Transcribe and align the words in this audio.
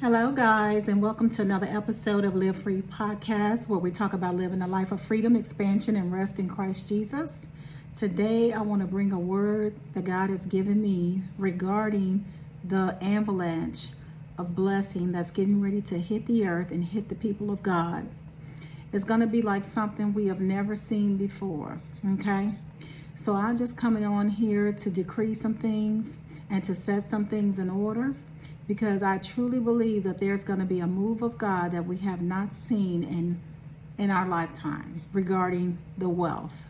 Hello, 0.00 0.30
guys, 0.30 0.86
and 0.86 1.02
welcome 1.02 1.28
to 1.28 1.42
another 1.42 1.66
episode 1.66 2.24
of 2.24 2.36
Live 2.36 2.62
Free 2.62 2.82
Podcast, 2.82 3.68
where 3.68 3.80
we 3.80 3.90
talk 3.90 4.12
about 4.12 4.36
living 4.36 4.62
a 4.62 4.66
life 4.68 4.92
of 4.92 5.02
freedom, 5.02 5.34
expansion, 5.34 5.96
and 5.96 6.12
rest 6.12 6.38
in 6.38 6.48
Christ 6.48 6.88
Jesus. 6.88 7.48
Today, 7.96 8.52
I 8.52 8.60
want 8.60 8.80
to 8.80 8.86
bring 8.86 9.10
a 9.10 9.18
word 9.18 9.74
that 9.94 10.04
God 10.04 10.30
has 10.30 10.46
given 10.46 10.80
me 10.80 11.22
regarding 11.36 12.24
the 12.62 12.96
avalanche 13.02 13.88
of 14.38 14.54
blessing 14.54 15.10
that's 15.10 15.32
getting 15.32 15.60
ready 15.60 15.82
to 15.82 15.98
hit 15.98 16.26
the 16.26 16.46
earth 16.46 16.70
and 16.70 16.84
hit 16.84 17.08
the 17.08 17.16
people 17.16 17.50
of 17.50 17.60
God. 17.64 18.06
It's 18.92 19.02
going 19.02 19.18
to 19.18 19.26
be 19.26 19.42
like 19.42 19.64
something 19.64 20.14
we 20.14 20.28
have 20.28 20.40
never 20.40 20.76
seen 20.76 21.16
before, 21.16 21.80
okay? 22.12 22.54
So, 23.16 23.34
I'm 23.34 23.56
just 23.56 23.76
coming 23.76 24.04
on 24.04 24.28
here 24.28 24.72
to 24.72 24.90
decree 24.90 25.34
some 25.34 25.54
things 25.54 26.20
and 26.50 26.62
to 26.62 26.74
set 26.76 27.02
some 27.02 27.26
things 27.26 27.58
in 27.58 27.68
order 27.68 28.14
because 28.68 29.02
I 29.02 29.16
truly 29.18 29.58
believe 29.58 30.04
that 30.04 30.20
there's 30.20 30.44
going 30.44 30.60
to 30.60 30.66
be 30.66 30.78
a 30.78 30.86
move 30.86 31.22
of 31.22 31.38
God 31.38 31.72
that 31.72 31.86
we 31.86 31.96
have 31.98 32.20
not 32.20 32.52
seen 32.52 33.02
in 33.02 33.40
in 33.96 34.10
our 34.10 34.28
lifetime 34.28 35.02
regarding 35.12 35.76
the 35.96 36.08
wealth. 36.08 36.66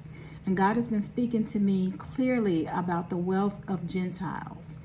And 0.46 0.56
God 0.56 0.76
has 0.76 0.88
been 0.88 1.02
speaking 1.02 1.44
to 1.46 1.58
me 1.58 1.92
clearly 1.98 2.64
about 2.64 3.10
the 3.10 3.18
wealth 3.18 3.56
of 3.68 3.86
Gentiles, 3.86 4.78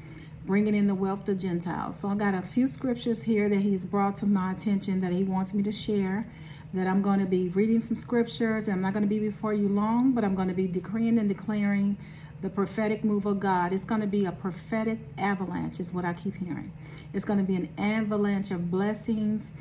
bringing 0.46 0.76
in 0.76 0.88
the 0.88 0.96
wealth 0.96 1.30
of 1.30 1.38
Gentiles. 1.38 1.98
So 1.98 2.10
I 2.10 2.16
got 2.16 2.34
a 2.34 2.42
few 2.42 2.68
scriptures 2.68 3.22
here 3.22 3.48
that 3.48 3.62
He's 3.62 3.86
brought 3.86 4.18
to 4.18 4.26
my 4.26 4.52
attention 4.52 5.00
that 5.00 5.14
He 5.14 5.24
wants 5.24 5.54
me 5.54 5.64
to 5.64 5.72
share. 5.72 6.28
That 6.74 6.88
I'm 6.88 7.02
going 7.02 7.20
to 7.20 7.26
be 7.26 7.50
reading 7.50 7.80
some 7.80 7.96
scriptures. 7.96 8.68
I'm 8.68 8.82
not 8.82 8.94
going 8.94 9.04
to 9.04 9.10
be 9.10 9.20
before 9.20 9.54
you 9.54 9.70
long, 9.70 10.12
but 10.12 10.26
I'm 10.26 10.36
going 10.36 10.48
to 10.48 10.56
be 10.56 10.68
decreeing 10.68 11.20
and 11.20 11.30
declaring 11.30 11.98
the 12.44 12.50
prophetic 12.50 13.06
move 13.06 13.26
of 13.26 13.40
God. 13.40 13.72
It's 13.72 13.86
going 13.86 14.02
to 14.02 14.08
be 14.08 14.26
a 14.26 14.32
prophetic 14.32 15.00
avalanche, 15.18 15.80
is 15.80 15.94
what 15.94 16.04
I 16.04 16.14
keep 16.14 16.36
hearing. 16.36 16.74
It's 17.14 17.24
going 17.24 17.40
to 17.40 17.46
be 17.46 17.56
an 17.56 17.70
avalanche 17.78 18.52
of 18.52 18.70
blessings, 18.70 19.54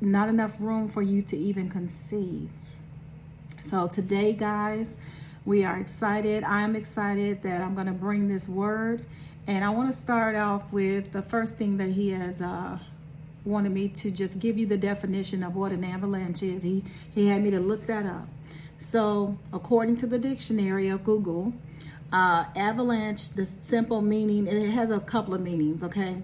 not 0.00 0.28
enough 0.28 0.56
room 0.58 0.88
for 0.88 1.02
you 1.02 1.22
to 1.22 1.36
even 1.36 1.70
conceive. 1.70 2.50
So, 3.60 3.86
today, 3.86 4.32
guys, 4.32 4.96
we 5.44 5.64
are 5.64 5.78
excited. 5.78 6.42
I'm 6.42 6.74
excited 6.74 7.42
that 7.44 7.62
I'm 7.62 7.74
going 7.74 7.86
to 7.86 7.92
bring 7.92 8.26
this 8.26 8.48
word. 8.48 9.06
And 9.46 9.64
I 9.64 9.70
want 9.70 9.92
to 9.92 9.96
start 9.96 10.34
off 10.34 10.70
with 10.72 11.12
the 11.12 11.22
first 11.22 11.58
thing 11.58 11.76
that 11.76 11.90
he 11.90 12.10
has 12.10 12.42
uh, 12.42 12.78
wanted 13.44 13.70
me 13.70 13.88
to 13.88 14.10
just 14.10 14.40
give 14.40 14.58
you 14.58 14.66
the 14.66 14.76
definition 14.76 15.44
of 15.44 15.54
what 15.54 15.70
an 15.70 15.84
avalanche 15.84 16.42
is. 16.42 16.64
He, 16.64 16.82
he 17.14 17.28
had 17.28 17.42
me 17.42 17.50
to 17.52 17.60
look 17.60 17.86
that 17.86 18.04
up. 18.04 18.26
So, 18.78 19.38
according 19.52 19.96
to 19.96 20.06
the 20.06 20.18
dictionary 20.18 20.88
of 20.88 21.04
Google, 21.04 21.52
uh, 22.14 22.44
avalanche, 22.54 23.30
the 23.30 23.44
simple 23.44 24.00
meaning, 24.00 24.46
it 24.46 24.70
has 24.70 24.92
a 24.92 25.00
couple 25.00 25.34
of 25.34 25.40
meanings, 25.40 25.82
okay? 25.82 26.22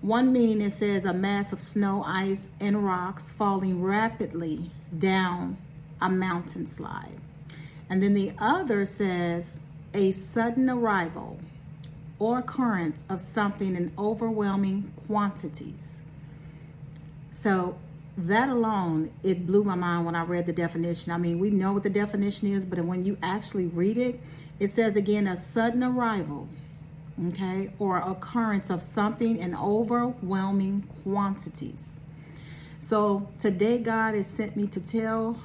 One 0.00 0.32
meaning 0.32 0.62
it 0.62 0.72
says 0.72 1.04
a 1.04 1.12
mass 1.12 1.52
of 1.52 1.60
snow, 1.60 2.02
ice, 2.06 2.48
and 2.58 2.82
rocks 2.82 3.30
falling 3.30 3.82
rapidly 3.82 4.70
down 4.98 5.58
a 6.00 6.08
mountain 6.08 6.66
slide. 6.66 7.20
And 7.90 8.02
then 8.02 8.14
the 8.14 8.32
other 8.38 8.86
says 8.86 9.60
a 9.92 10.10
sudden 10.12 10.70
arrival 10.70 11.38
or 12.18 12.38
occurrence 12.38 13.04
of 13.10 13.20
something 13.20 13.76
in 13.76 13.92
overwhelming 13.98 14.90
quantities. 15.06 16.00
So 17.30 17.78
that 18.16 18.48
alone, 18.48 19.10
it 19.22 19.46
blew 19.46 19.64
my 19.64 19.74
mind 19.74 20.06
when 20.06 20.14
I 20.14 20.22
read 20.22 20.46
the 20.46 20.54
definition. 20.54 21.12
I 21.12 21.18
mean, 21.18 21.38
we 21.38 21.50
know 21.50 21.74
what 21.74 21.82
the 21.82 21.90
definition 21.90 22.50
is, 22.50 22.64
but 22.64 22.82
when 22.82 23.04
you 23.04 23.18
actually 23.22 23.66
read 23.66 23.98
it, 23.98 24.18
it 24.58 24.68
says 24.68 24.96
again 24.96 25.26
a 25.26 25.36
sudden 25.36 25.82
arrival, 25.82 26.48
okay, 27.28 27.70
or 27.78 27.98
occurrence 27.98 28.70
of 28.70 28.82
something 28.82 29.38
in 29.38 29.54
overwhelming 29.54 30.88
quantities. 31.02 32.00
So 32.80 33.28
today, 33.38 33.78
God 33.78 34.14
has 34.14 34.26
sent 34.26 34.56
me 34.56 34.66
to 34.68 34.80
tell 34.80 35.40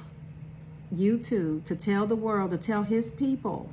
you 0.90 1.18
too, 1.18 1.62
to 1.64 1.74
tell 1.74 2.06
the 2.06 2.16
world, 2.16 2.50
to 2.52 2.56
tell 2.56 2.82
His 2.82 3.10
people 3.10 3.70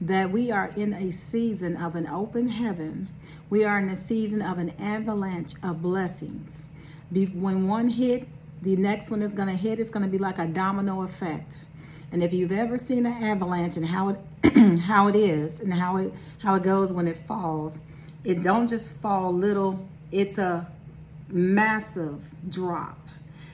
that 0.00 0.30
we 0.30 0.50
are 0.50 0.72
in 0.76 0.94
a 0.94 1.12
season 1.12 1.76
of 1.76 1.94
an 1.94 2.08
open 2.08 2.48
heaven. 2.48 3.08
We 3.50 3.64
are 3.64 3.78
in 3.78 3.88
a 3.88 3.96
season 3.96 4.42
of 4.42 4.58
an 4.58 4.70
avalanche 4.80 5.52
of 5.62 5.82
blessings. 5.82 6.64
When 7.10 7.68
one 7.68 7.88
hit, 7.88 8.26
the 8.62 8.76
next 8.76 9.10
one 9.10 9.22
is 9.22 9.34
going 9.34 9.48
to 9.48 9.54
hit. 9.54 9.78
It's 9.78 9.90
going 9.90 10.04
to 10.04 10.08
be 10.10 10.18
like 10.18 10.38
a 10.38 10.46
domino 10.46 11.02
effect. 11.02 11.58
And 12.12 12.22
if 12.22 12.32
you've 12.32 12.52
ever 12.52 12.76
seen 12.76 13.06
an 13.06 13.22
avalanche 13.22 13.76
and 13.76 13.86
how 13.86 14.10
it 14.10 14.78
how 14.80 15.08
it 15.08 15.16
is 15.16 15.60
and 15.60 15.72
how 15.72 15.96
it 15.96 16.12
how 16.38 16.54
it 16.54 16.62
goes 16.62 16.92
when 16.92 17.08
it 17.08 17.16
falls, 17.16 17.80
it 18.22 18.42
don't 18.42 18.68
just 18.68 18.90
fall 18.90 19.32
little. 19.32 19.88
It's 20.10 20.38
a 20.38 20.68
massive 21.28 22.20
drop. 22.48 22.98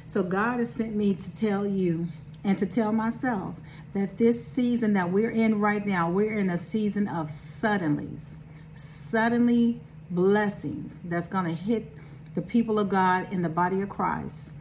So 0.06 0.22
God 0.22 0.58
has 0.58 0.72
sent 0.72 0.96
me 0.96 1.14
to 1.14 1.32
tell 1.32 1.66
you 1.66 2.08
and 2.42 2.58
to 2.58 2.66
tell 2.66 2.92
myself 2.92 3.54
that 3.94 4.18
this 4.18 4.44
season 4.44 4.94
that 4.94 5.10
we're 5.10 5.30
in 5.30 5.60
right 5.60 5.86
now, 5.86 6.10
we're 6.10 6.32
in 6.32 6.50
a 6.50 6.58
season 6.58 7.08
of 7.08 7.28
suddenlies, 7.28 8.34
suddenly 8.76 9.80
blessings 10.10 11.00
that's 11.04 11.28
going 11.28 11.44
to 11.44 11.54
hit 11.54 11.92
the 12.34 12.42
people 12.42 12.78
of 12.78 12.88
God 12.88 13.32
in 13.32 13.42
the 13.42 13.48
body 13.48 13.80
of 13.80 13.88
Christ. 13.88 14.52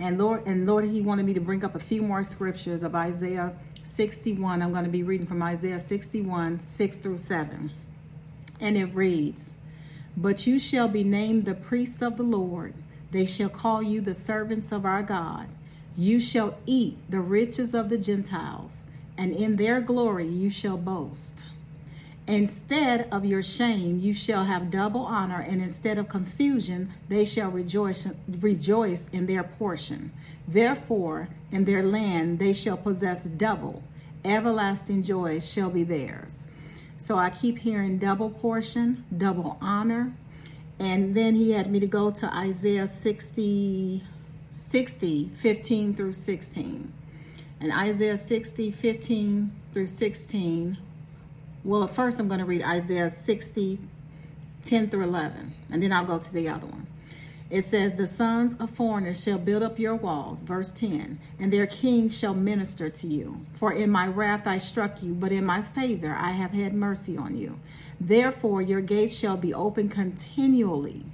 And 0.00 0.16
Lord, 0.16 0.46
and 0.46 0.66
Lord, 0.66 0.86
He 0.86 1.02
wanted 1.02 1.26
me 1.26 1.34
to 1.34 1.40
bring 1.40 1.62
up 1.62 1.74
a 1.74 1.78
few 1.78 2.00
more 2.00 2.24
scriptures 2.24 2.82
of 2.82 2.94
Isaiah 2.94 3.52
61. 3.84 4.62
I'm 4.62 4.72
going 4.72 4.84
to 4.84 4.90
be 4.90 5.02
reading 5.02 5.26
from 5.26 5.42
Isaiah 5.42 5.78
61, 5.78 6.64
6 6.64 6.96
through 6.96 7.18
7. 7.18 7.70
And 8.60 8.76
it 8.78 8.94
reads, 8.94 9.52
But 10.16 10.46
you 10.46 10.58
shall 10.58 10.88
be 10.88 11.04
named 11.04 11.44
the 11.44 11.54
priests 11.54 12.00
of 12.00 12.16
the 12.16 12.22
Lord. 12.22 12.72
They 13.10 13.26
shall 13.26 13.50
call 13.50 13.82
you 13.82 14.00
the 14.00 14.14
servants 14.14 14.72
of 14.72 14.86
our 14.86 15.02
God. 15.02 15.48
You 15.96 16.18
shall 16.18 16.56
eat 16.64 16.96
the 17.10 17.20
riches 17.20 17.74
of 17.74 17.90
the 17.90 17.98
Gentiles, 17.98 18.86
and 19.18 19.34
in 19.34 19.56
their 19.56 19.82
glory 19.82 20.26
you 20.26 20.48
shall 20.48 20.78
boast. 20.78 21.42
Instead 22.30 23.08
of 23.10 23.24
your 23.24 23.42
shame, 23.42 23.98
you 23.98 24.14
shall 24.14 24.44
have 24.44 24.70
double 24.70 25.00
honor, 25.00 25.40
and 25.40 25.60
instead 25.60 25.98
of 25.98 26.08
confusion, 26.08 26.92
they 27.08 27.24
shall 27.24 27.50
rejoice, 27.50 28.06
rejoice 28.38 29.08
in 29.08 29.26
their 29.26 29.42
portion. 29.42 30.12
Therefore, 30.46 31.28
in 31.50 31.64
their 31.64 31.82
land 31.82 32.38
they 32.38 32.52
shall 32.52 32.76
possess 32.76 33.24
double. 33.24 33.82
Everlasting 34.24 35.02
joy 35.02 35.40
shall 35.40 35.70
be 35.70 35.82
theirs. 35.82 36.46
So 36.98 37.18
I 37.18 37.30
keep 37.30 37.58
hearing 37.58 37.98
double 37.98 38.30
portion, 38.30 39.04
double 39.18 39.58
honor. 39.60 40.12
And 40.78 41.16
then 41.16 41.34
he 41.34 41.50
had 41.50 41.68
me 41.68 41.80
to 41.80 41.86
go 41.88 42.12
to 42.12 42.32
Isaiah 42.32 42.86
60, 42.86 44.04
60, 44.52 45.30
15 45.34 45.94
through 45.96 46.12
16. 46.12 46.92
And 47.60 47.72
Isaiah 47.72 48.16
60, 48.16 48.70
15 48.70 49.52
through 49.72 49.88
16 49.88 50.78
well, 51.64 51.86
first 51.86 52.18
I'm 52.18 52.28
going 52.28 52.40
to 52.40 52.46
read 52.46 52.62
Isaiah 52.62 53.10
60, 53.10 53.78
10 54.62 54.90
through 54.90 55.04
11, 55.04 55.54
and 55.70 55.82
then 55.82 55.92
I'll 55.92 56.04
go 56.04 56.18
to 56.18 56.32
the 56.32 56.48
other 56.48 56.66
one. 56.66 56.86
It 57.50 57.64
says, 57.64 57.94
The 57.94 58.06
sons 58.06 58.54
of 58.60 58.70
foreigners 58.70 59.22
shall 59.22 59.38
build 59.38 59.62
up 59.62 59.78
your 59.78 59.96
walls, 59.96 60.42
verse 60.42 60.70
10, 60.70 61.18
and 61.38 61.52
their 61.52 61.66
kings 61.66 62.16
shall 62.16 62.32
minister 62.32 62.88
to 62.88 63.06
you. 63.08 63.44
For 63.54 63.72
in 63.72 63.90
my 63.90 64.06
wrath 64.06 64.46
I 64.46 64.58
struck 64.58 65.02
you, 65.02 65.14
but 65.14 65.32
in 65.32 65.44
my 65.44 65.60
favor 65.60 66.14
I 66.16 66.30
have 66.30 66.52
had 66.52 66.72
mercy 66.72 67.16
on 67.16 67.36
you. 67.36 67.58
Therefore 68.00 68.62
your 68.62 68.80
gates 68.80 69.14
shall 69.14 69.36
be 69.36 69.52
open 69.52 69.88
continually. 69.88 71.04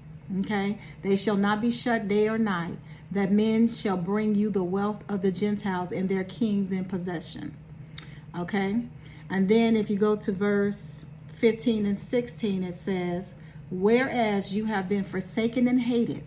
Okay? 0.41 0.79
They 1.03 1.17
shall 1.17 1.37
not 1.37 1.61
be 1.61 1.71
shut 1.71 2.07
day 2.07 2.29
or 2.29 2.39
night, 2.39 2.77
that 3.11 3.33
men 3.33 3.67
shall 3.67 3.97
bring 3.97 4.35
you 4.35 4.51
the 4.51 4.63
wealth 4.63 5.03
of 5.09 5.23
the 5.23 5.33
Gentiles 5.33 5.91
and 5.91 6.09
their 6.09 6.25
kings 6.25 6.71
in 6.71 6.85
possession. 6.85 7.57
Okay? 8.39 8.83
And 9.29 9.49
then 9.49 9.77
if 9.77 9.91
you 9.91 9.97
go 9.97 10.17
to 10.17 10.33
verse 10.33 11.05
15 11.35 11.87
and 11.87 11.99
16, 11.99 12.65
it 12.65 12.75
says, 12.75 13.35
Whereas 13.71 14.55
you 14.55 14.67
have 14.67 14.89
been 14.89 15.05
forsaken 15.05 15.67
and 15.67 15.81
hated, 15.81 16.25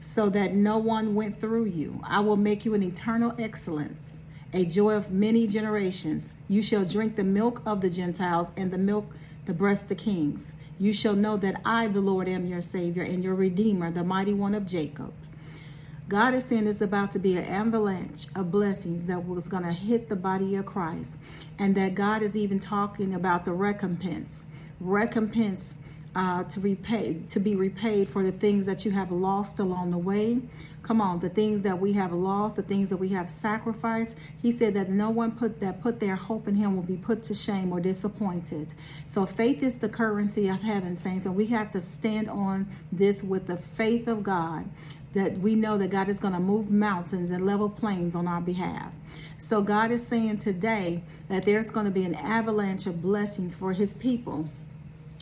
so 0.00 0.28
that 0.30 0.54
no 0.54 0.78
one 0.78 1.14
went 1.14 1.40
through 1.40 1.66
you, 1.66 2.00
I 2.04 2.20
will 2.20 2.36
make 2.36 2.64
you 2.64 2.74
an 2.74 2.82
eternal 2.82 3.34
excellence, 3.38 4.16
a 4.52 4.64
joy 4.64 4.94
of 4.94 5.10
many 5.10 5.46
generations. 5.46 6.32
You 6.48 6.62
shall 6.62 6.84
drink 6.84 7.16
the 7.16 7.24
milk 7.24 7.60
of 7.66 7.80
the 7.80 7.90
Gentiles 7.90 8.52
and 8.56 8.70
the 8.70 8.78
milk, 8.78 9.12
the 9.46 9.52
breast 9.52 9.90
of 9.90 9.98
kings. 9.98 10.52
You 10.78 10.92
shall 10.92 11.14
know 11.14 11.36
that 11.38 11.60
I, 11.64 11.88
the 11.88 12.00
Lord, 12.00 12.28
am 12.28 12.46
your 12.46 12.62
Savior 12.62 13.02
and 13.02 13.22
your 13.22 13.34
Redeemer, 13.34 13.90
the 13.90 14.04
mighty 14.04 14.32
one 14.32 14.54
of 14.54 14.64
Jacob. 14.64 15.12
God 16.10 16.34
is 16.34 16.44
saying 16.44 16.66
it's 16.66 16.80
about 16.80 17.12
to 17.12 17.20
be 17.20 17.36
an 17.36 17.44
avalanche 17.44 18.26
of 18.34 18.50
blessings 18.50 19.06
that 19.06 19.28
was 19.28 19.46
going 19.46 19.62
to 19.62 19.72
hit 19.72 20.08
the 20.08 20.16
body 20.16 20.56
of 20.56 20.66
Christ. 20.66 21.18
And 21.60 21.76
that 21.76 21.94
God 21.94 22.22
is 22.22 22.36
even 22.36 22.58
talking 22.58 23.14
about 23.14 23.44
the 23.44 23.52
recompense. 23.52 24.46
Recompense 24.80 25.74
uh, 26.16 26.42
to 26.42 26.58
repay 26.58 27.22
to 27.28 27.38
be 27.38 27.54
repaid 27.54 28.08
for 28.08 28.24
the 28.24 28.32
things 28.32 28.66
that 28.66 28.84
you 28.84 28.90
have 28.90 29.12
lost 29.12 29.60
along 29.60 29.92
the 29.92 29.98
way. 29.98 30.40
Come 30.82 31.00
on, 31.00 31.20
the 31.20 31.28
things 31.28 31.60
that 31.60 31.78
we 31.78 31.92
have 31.92 32.12
lost, 32.12 32.56
the 32.56 32.62
things 32.62 32.88
that 32.88 32.96
we 32.96 33.10
have 33.10 33.30
sacrificed. 33.30 34.16
He 34.42 34.50
said 34.50 34.74
that 34.74 34.90
no 34.90 35.10
one 35.10 35.30
put 35.30 35.60
that 35.60 35.80
put 35.80 36.00
their 36.00 36.16
hope 36.16 36.48
in 36.48 36.56
him 36.56 36.74
will 36.74 36.82
be 36.82 36.96
put 36.96 37.22
to 37.24 37.34
shame 37.34 37.72
or 37.72 37.78
disappointed. 37.78 38.74
So 39.06 39.26
faith 39.26 39.62
is 39.62 39.78
the 39.78 39.88
currency 39.88 40.48
of 40.48 40.60
heaven, 40.60 40.96
saints, 40.96 41.26
and 41.26 41.36
we 41.36 41.46
have 41.46 41.70
to 41.70 41.80
stand 41.80 42.28
on 42.28 42.66
this 42.90 43.22
with 43.22 43.46
the 43.46 43.58
faith 43.58 44.08
of 44.08 44.24
God 44.24 44.68
that 45.12 45.38
we 45.38 45.54
know 45.54 45.76
that 45.78 45.90
God 45.90 46.08
is 46.08 46.20
going 46.20 46.34
to 46.34 46.40
move 46.40 46.70
mountains 46.70 47.30
and 47.30 47.44
level 47.44 47.68
plains 47.68 48.14
on 48.14 48.28
our 48.28 48.40
behalf. 48.40 48.92
So 49.38 49.62
God 49.62 49.90
is 49.90 50.06
saying 50.06 50.38
today 50.38 51.02
that 51.28 51.44
there's 51.44 51.70
going 51.70 51.86
to 51.86 51.90
be 51.90 52.04
an 52.04 52.14
avalanche 52.14 52.86
of 52.86 53.02
blessings 53.02 53.54
for 53.54 53.72
his 53.72 53.94
people 53.94 54.48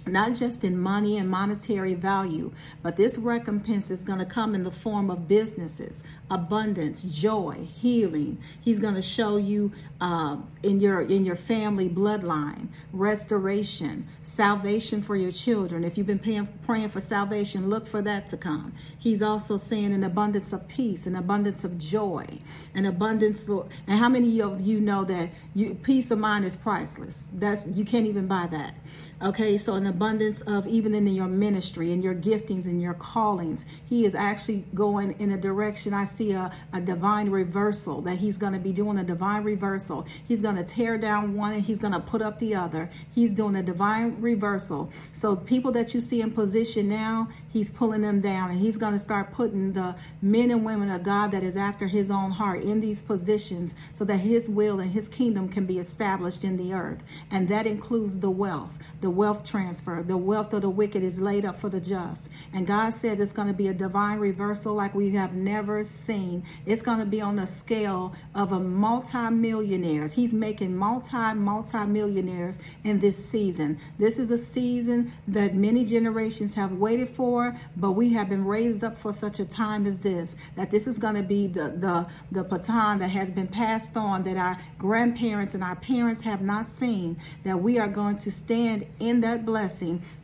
not 0.08 0.34
just 0.34 0.64
in 0.64 0.78
money 0.78 1.18
and 1.18 1.30
monetary 1.30 1.94
value, 1.94 2.52
but 2.82 2.96
this 2.96 3.18
recompense 3.18 3.90
is 3.90 4.04
going 4.04 4.18
to 4.18 4.26
come 4.26 4.54
in 4.54 4.64
the 4.64 4.70
form 4.70 5.10
of 5.10 5.28
businesses, 5.28 6.02
abundance, 6.30 7.02
joy, 7.02 7.68
healing. 7.80 8.38
He's 8.60 8.78
going 8.78 8.94
to 8.94 9.02
show 9.02 9.36
you 9.36 9.72
uh, 10.00 10.36
in 10.62 10.80
your 10.80 11.00
in 11.00 11.24
your 11.24 11.36
family 11.36 11.88
bloodline 11.88 12.68
restoration, 12.92 14.06
salvation 14.22 15.02
for 15.02 15.16
your 15.16 15.32
children. 15.32 15.84
If 15.84 15.98
you've 15.98 16.06
been 16.06 16.18
paying, 16.18 16.48
praying 16.64 16.90
for 16.90 17.00
salvation, 17.00 17.68
look 17.68 17.86
for 17.86 18.02
that 18.02 18.28
to 18.28 18.36
come. 18.36 18.74
He's 18.98 19.22
also 19.22 19.56
saying 19.56 19.92
an 19.92 20.04
abundance 20.04 20.52
of 20.52 20.66
peace, 20.68 21.06
an 21.06 21.16
abundance 21.16 21.64
of 21.64 21.78
joy, 21.78 22.26
an 22.74 22.86
abundance. 22.86 23.48
And 23.48 23.98
how 23.98 24.08
many 24.08 24.40
of 24.40 24.60
you 24.60 24.80
know 24.80 25.04
that 25.04 25.30
you, 25.54 25.74
peace 25.74 26.10
of 26.10 26.18
mind 26.18 26.44
is 26.44 26.56
priceless? 26.56 27.26
That's 27.32 27.64
you 27.66 27.84
can't 27.84 28.06
even 28.06 28.26
buy 28.26 28.48
that. 28.50 28.74
Okay, 29.20 29.58
so 29.58 29.74
an 29.74 29.86
abundance 29.98 30.42
of 30.42 30.64
even 30.68 30.94
in 30.94 31.08
your 31.08 31.26
ministry 31.26 31.92
and 31.92 32.04
your 32.04 32.14
giftings 32.14 32.66
and 32.66 32.80
your 32.80 32.94
callings. 32.94 33.66
He 33.88 34.06
is 34.06 34.14
actually 34.14 34.64
going 34.72 35.16
in 35.18 35.32
a 35.32 35.36
direction. 35.36 35.92
I 35.92 36.04
see 36.04 36.30
a, 36.30 36.52
a 36.72 36.80
divine 36.80 37.30
reversal 37.30 38.00
that 38.02 38.18
he's 38.18 38.36
going 38.36 38.52
to 38.52 38.60
be 38.60 38.72
doing 38.72 38.98
a 38.98 39.02
divine 39.02 39.42
reversal. 39.42 40.06
He's 40.28 40.40
going 40.40 40.54
to 40.54 40.62
tear 40.62 40.98
down 40.98 41.34
one 41.34 41.52
and 41.52 41.64
he's 41.64 41.80
going 41.80 41.94
to 41.94 42.00
put 42.00 42.22
up 42.22 42.38
the 42.38 42.54
other. 42.54 42.90
He's 43.12 43.32
doing 43.32 43.56
a 43.56 43.62
divine 43.62 44.20
reversal. 44.20 44.92
So 45.14 45.34
people 45.34 45.72
that 45.72 45.92
you 45.94 46.00
see 46.00 46.20
in 46.20 46.30
position 46.30 46.88
now, 46.88 47.28
he's 47.48 47.68
pulling 47.68 48.02
them 48.02 48.20
down 48.20 48.52
and 48.52 48.60
he's 48.60 48.76
going 48.76 48.92
to 48.92 49.00
start 49.00 49.32
putting 49.32 49.72
the 49.72 49.96
men 50.22 50.52
and 50.52 50.64
women 50.64 50.90
of 50.90 51.02
God 51.02 51.32
that 51.32 51.42
is 51.42 51.56
after 51.56 51.88
his 51.88 52.08
own 52.08 52.30
heart 52.30 52.62
in 52.62 52.80
these 52.80 53.02
positions 53.02 53.74
so 53.94 54.04
that 54.04 54.18
his 54.18 54.48
will 54.48 54.78
and 54.78 54.92
his 54.92 55.08
kingdom 55.08 55.48
can 55.48 55.66
be 55.66 55.80
established 55.80 56.44
in 56.44 56.56
the 56.56 56.72
earth. 56.72 57.02
And 57.32 57.48
that 57.48 57.66
includes 57.66 58.18
the 58.18 58.30
wealth. 58.30 58.78
The 59.00 59.08
the 59.08 59.12
wealth 59.12 59.42
transfer. 59.42 59.87
The 60.06 60.16
wealth 60.16 60.52
of 60.52 60.62
the 60.62 60.70
wicked 60.70 61.02
is 61.02 61.18
laid 61.18 61.44
up 61.44 61.58
for 61.58 61.68
the 61.68 61.80
just. 61.80 62.28
And 62.52 62.66
God 62.66 62.90
says 62.90 63.20
it's 63.20 63.32
going 63.32 63.48
to 63.48 63.54
be 63.54 63.68
a 63.68 63.74
divine 63.74 64.18
reversal 64.18 64.74
like 64.74 64.94
we 64.94 65.10
have 65.10 65.34
never 65.34 65.84
seen. 65.84 66.44
It's 66.66 66.82
going 66.82 66.98
to 66.98 67.06
be 67.06 67.20
on 67.20 67.36
the 67.36 67.46
scale 67.46 68.14
of 68.34 68.52
a 68.52 68.60
multi-millionaires. 68.60 70.12
He's 70.12 70.32
making 70.32 70.76
multi, 70.76 71.34
multi-millionaires 71.34 72.58
in 72.84 72.98
this 73.00 73.16
season. 73.30 73.78
This 73.98 74.18
is 74.18 74.30
a 74.30 74.38
season 74.38 75.12
that 75.28 75.54
many 75.54 75.84
generations 75.84 76.54
have 76.54 76.72
waited 76.72 77.08
for, 77.08 77.56
but 77.76 77.92
we 77.92 78.12
have 78.12 78.28
been 78.28 78.44
raised 78.44 78.84
up 78.84 78.98
for 78.98 79.12
such 79.12 79.40
a 79.40 79.44
time 79.44 79.86
as 79.86 79.98
this, 79.98 80.36
that 80.56 80.70
this 80.70 80.86
is 80.86 80.98
going 80.98 81.14
to 81.14 81.22
be 81.22 81.46
the, 81.46 81.70
the, 81.70 82.06
the 82.32 82.44
baton 82.44 82.98
that 82.98 83.10
has 83.10 83.30
been 83.30 83.48
passed 83.48 83.96
on 83.96 84.22
that 84.24 84.36
our 84.36 84.58
grandparents 84.78 85.54
and 85.54 85.64
our 85.64 85.76
parents 85.76 86.22
have 86.22 86.42
not 86.42 86.68
seen, 86.68 87.16
that 87.44 87.60
we 87.60 87.78
are 87.78 87.88
going 87.88 88.16
to 88.16 88.30
stand 88.30 88.84
in 89.00 89.20
that 89.20 89.46
blessing 89.46 89.67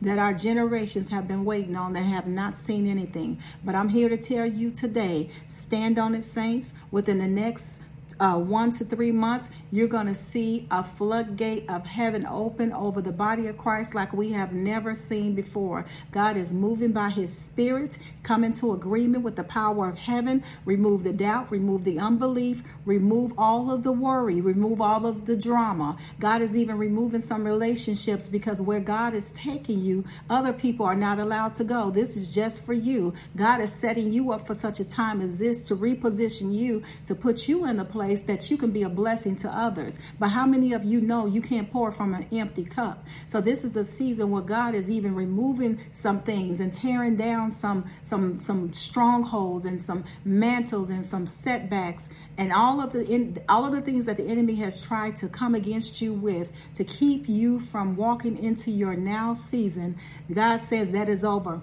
that 0.01 0.19
our 0.19 0.33
generations 0.33 1.09
have 1.09 1.27
been 1.27 1.45
waiting 1.45 1.75
on 1.75 1.93
that 1.93 2.03
have 2.03 2.27
not 2.27 2.57
seen 2.57 2.87
anything. 2.87 3.39
But 3.63 3.75
I'm 3.75 3.89
here 3.89 4.09
to 4.09 4.17
tell 4.17 4.45
you 4.45 4.71
today 4.71 5.29
stand 5.47 5.99
on 5.99 6.15
it, 6.15 6.25
saints, 6.25 6.73
within 6.91 7.19
the 7.19 7.27
next 7.27 7.79
uh, 8.19 8.35
one 8.37 8.71
to 8.71 8.85
three 8.85 9.11
months, 9.11 9.49
you're 9.71 9.87
going 9.87 10.07
to 10.07 10.15
see 10.15 10.67
a 10.71 10.83
floodgate 10.83 11.69
of 11.69 11.85
heaven 11.85 12.25
open 12.25 12.71
over 12.71 13.01
the 13.01 13.11
body 13.11 13.47
of 13.47 13.57
Christ 13.57 13.93
like 13.93 14.13
we 14.13 14.31
have 14.31 14.53
never 14.53 14.93
seen 14.93 15.35
before. 15.35 15.85
God 16.11 16.37
is 16.37 16.53
moving 16.53 16.91
by 16.91 17.09
his 17.09 17.37
spirit, 17.37 17.97
come 18.23 18.43
into 18.43 18.73
agreement 18.73 19.23
with 19.23 19.35
the 19.35 19.43
power 19.43 19.89
of 19.89 19.97
heaven, 19.97 20.43
remove 20.63 21.03
the 21.03 21.13
doubt, 21.13 21.51
remove 21.51 21.83
the 21.83 21.99
unbelief, 21.99 22.63
remove 22.85 23.33
all 23.37 23.71
of 23.71 23.83
the 23.83 23.91
worry, 23.91 24.39
remove 24.41 24.79
all 24.79 25.05
of 25.05 25.25
the 25.25 25.35
drama. 25.35 25.97
God 26.19 26.41
is 26.41 26.55
even 26.55 26.77
removing 26.77 27.21
some 27.21 27.43
relationships 27.43 28.29
because 28.29 28.61
where 28.61 28.79
God 28.79 29.13
is 29.13 29.31
taking 29.31 29.79
you, 29.79 30.05
other 30.29 30.53
people 30.53 30.85
are 30.85 30.95
not 30.95 31.19
allowed 31.19 31.55
to 31.55 31.63
go. 31.63 31.89
This 31.89 32.15
is 32.15 32.33
just 32.33 32.63
for 32.63 32.73
you. 32.73 33.13
God 33.35 33.59
is 33.61 33.71
setting 33.73 34.11
you 34.13 34.31
up 34.31 34.47
for 34.47 34.55
such 34.55 34.79
a 34.79 34.85
time 34.85 35.21
as 35.21 35.39
this 35.39 35.61
to 35.63 35.75
reposition 35.75 36.53
you, 36.53 36.83
to 37.05 37.15
put 37.15 37.47
you 37.47 37.65
in 37.65 37.79
a 37.79 37.85
place 37.85 38.04
place 38.05 38.21
that 38.23 38.51
you 38.51 38.57
can 38.57 38.71
be 38.71 38.83
a 38.83 38.89
blessing 38.89 39.35
to 39.35 39.49
others. 39.49 39.97
But 40.19 40.29
how 40.29 40.45
many 40.45 40.73
of 40.73 40.83
you 40.83 41.01
know 41.01 41.25
you 41.25 41.41
can't 41.41 41.71
pour 41.71 41.91
from 41.91 42.13
an 42.13 42.27
empty 42.31 42.63
cup? 42.63 43.03
So 43.27 43.41
this 43.41 43.63
is 43.63 43.75
a 43.75 43.83
season 43.83 44.29
where 44.29 44.43
God 44.43 44.75
is 44.75 44.89
even 44.89 45.15
removing 45.15 45.79
some 45.93 46.21
things 46.21 46.59
and 46.59 46.71
tearing 46.71 47.15
down 47.15 47.51
some 47.51 47.89
some 48.03 48.39
some 48.39 48.71
strongholds 48.73 49.65
and 49.65 49.81
some 49.81 50.05
mantles 50.23 50.89
and 50.89 51.03
some 51.03 51.25
setbacks 51.25 52.09
and 52.37 52.53
all 52.53 52.79
of 52.79 52.91
the 52.91 53.03
in, 53.05 53.39
all 53.49 53.65
of 53.65 53.71
the 53.71 53.81
things 53.81 54.05
that 54.05 54.17
the 54.17 54.25
enemy 54.25 54.55
has 54.55 54.85
tried 54.85 55.15
to 55.17 55.27
come 55.27 55.55
against 55.55 56.01
you 56.01 56.13
with 56.13 56.51
to 56.75 56.83
keep 56.83 57.27
you 57.27 57.59
from 57.59 57.95
walking 57.95 58.37
into 58.37 58.69
your 58.69 58.95
now 58.95 59.33
season. 59.33 59.97
God 60.31 60.59
says 60.59 60.91
that 60.91 61.09
is 61.09 61.23
over. 61.23 61.61